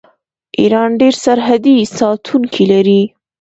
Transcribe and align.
ایران 0.59 0.89
ډیر 1.01 1.13
سرحدي 1.23 1.77
ساتونکي 1.97 2.63
لري. 2.71 3.01